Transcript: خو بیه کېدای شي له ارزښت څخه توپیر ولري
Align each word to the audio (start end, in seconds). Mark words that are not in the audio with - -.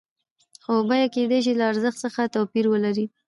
خو 0.63 0.73
بیه 0.89 1.07
کېدای 1.15 1.39
شي 1.45 1.53
له 1.59 1.65
ارزښت 1.71 1.99
څخه 2.05 2.21
توپیر 2.33 2.65
ولري 2.69 3.05